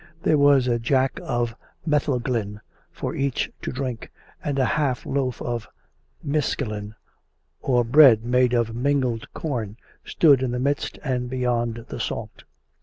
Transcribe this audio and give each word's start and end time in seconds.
There 0.23 0.39
was 0.39 0.67
a 0.67 0.79
jack 0.79 1.19
of 1.21 1.53
metheglin 1.85 2.59
for 2.91 3.13
each 3.13 3.51
to 3.61 3.71
drink, 3.71 4.11
and 4.43 4.57
a 4.57 4.65
huge 4.65 5.05
loaf 5.05 5.39
of 5.43 5.67
miscelin 6.23 6.95
(or 7.61 7.83
bread 7.83 8.25
made 8.25 8.55
of 8.55 8.73
mingled 8.73 9.31
corn) 9.35 9.77
stood 10.03 10.41
in 10.41 10.53
the 10.53 10.59
midst 10.59 10.97
and 11.03 11.29
beyond 11.29 11.85
the 11.89 11.99
salt. 11.99 12.45